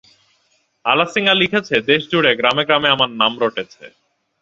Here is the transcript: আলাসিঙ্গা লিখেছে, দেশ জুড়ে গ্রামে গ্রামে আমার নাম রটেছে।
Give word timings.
আলাসিঙ্গা 0.85 1.33
লিখেছে, 1.41 1.75
দেশ 1.89 2.01
জুড়ে 2.11 2.31
গ্রামে 2.39 2.63
গ্রামে 2.67 2.89
আমার 2.95 3.09
নাম 3.21 3.33
রটেছে। 3.43 3.85